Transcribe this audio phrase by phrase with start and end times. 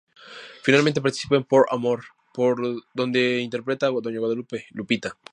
[0.63, 2.03] Finalmente participa en "Por amor",
[2.95, 5.15] donde interpreta a Doña Guadalupe "Lupita".